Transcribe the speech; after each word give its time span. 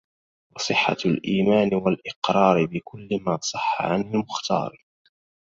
وصحةُ 0.55 0.97
الإيمان 1.05 1.73
والإقرارِ 1.73 2.65
بكل 2.65 3.07
ما 3.25 3.39
صحّ 3.41 3.81
عن 3.81 4.01
المختارِ 4.01 4.85